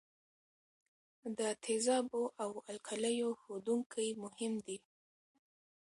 د 1.37 1.39
تیزابو 1.63 2.23
او 2.43 2.51
القلیو 2.71 3.29
ښودونکي 3.41 4.07
مهم 4.23 4.53
دي. 4.65 4.77